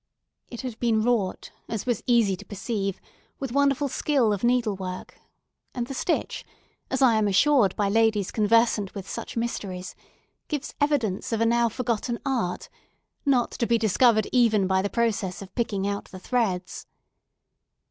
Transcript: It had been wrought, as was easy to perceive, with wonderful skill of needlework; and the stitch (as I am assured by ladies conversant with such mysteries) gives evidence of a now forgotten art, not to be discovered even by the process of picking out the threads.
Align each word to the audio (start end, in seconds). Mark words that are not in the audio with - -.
It 0.49 0.61
had 0.61 0.79
been 0.79 1.03
wrought, 1.03 1.51
as 1.69 1.85
was 1.85 2.01
easy 2.07 2.35
to 2.35 2.43
perceive, 2.47 2.99
with 3.39 3.51
wonderful 3.51 3.87
skill 3.87 4.33
of 4.33 4.43
needlework; 4.43 5.19
and 5.75 5.85
the 5.85 5.93
stitch 5.93 6.43
(as 6.89 7.03
I 7.03 7.17
am 7.17 7.27
assured 7.27 7.75
by 7.75 7.87
ladies 7.87 8.31
conversant 8.31 8.95
with 8.95 9.07
such 9.07 9.37
mysteries) 9.37 9.93
gives 10.47 10.73
evidence 10.81 11.31
of 11.31 11.39
a 11.39 11.45
now 11.45 11.69
forgotten 11.69 12.17
art, 12.25 12.67
not 13.27 13.51
to 13.51 13.67
be 13.67 13.77
discovered 13.77 14.27
even 14.31 14.65
by 14.65 14.81
the 14.81 14.89
process 14.89 15.39
of 15.43 15.53
picking 15.53 15.87
out 15.87 16.05
the 16.05 16.17
threads. 16.17 16.87